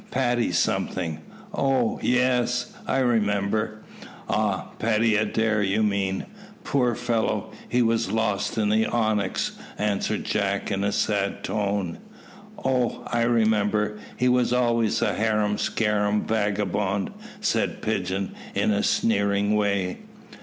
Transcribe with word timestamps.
Paddy 0.09 0.51
something 0.51 1.19
Oh! 1.53 1.99
ye 2.01 2.17
es, 2.17 2.73
I 2.87 2.97
remember." 3.01 3.83
"Ah! 4.27 4.69
Paddy 4.79 5.15
Adair, 5.15 5.61
you 5.61 5.83
mean. 5.83 6.25
Poor 6.63 6.95
fellow, 6.95 7.51
he 7.69 7.83
was 7.83 8.11
lost 8.11 8.57
in 8.57 8.69
the 8.69 8.87
Onyx," 8.87 9.59
answered 9.77 10.23
Jack, 10.23 10.71
in 10.71 10.83
a 10.83 10.91
sad 10.91 11.43
tone. 11.43 11.99
"Oh! 12.65 13.03
I 13.13 13.21
remember 13.21 13.99
he 14.17 14.27
was 14.27 14.51
always 14.51 15.03
a 15.03 15.13
harum 15.13 15.59
scarum 15.59 16.25
vagabond," 16.25 17.11
said 17.39 17.83
Pigeon, 17.83 18.33
in 18.55 18.71
a 18.71 18.81
sneering 18.81 19.55
way. 19.55 19.99